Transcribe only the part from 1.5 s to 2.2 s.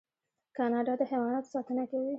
ساتنه کوي.